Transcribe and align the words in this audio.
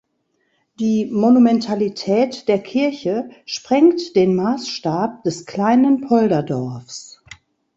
Die 0.79 1.05
Monumentalität 1.05 2.47
der 2.47 2.57
Kirche 2.57 3.29
sprengt 3.45 4.15
den 4.15 4.33
Maßstab 4.33 5.21
des 5.21 5.45
kleinen 5.45 6.01
Polderdorfs. 6.01 7.21